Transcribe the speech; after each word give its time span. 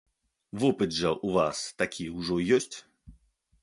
Вопыт 0.63 0.91
жа 1.01 1.11
ў 1.11 1.29
вас 1.41 1.57
такі 1.83 2.03
ўжо 2.17 2.35
ёсць. 2.59 2.77